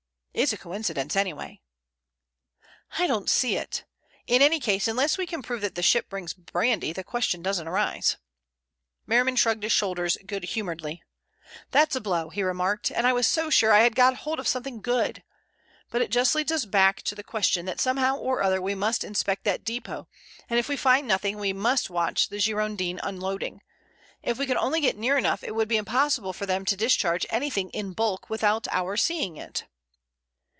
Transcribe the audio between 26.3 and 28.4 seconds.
for them to discharge anything in bulk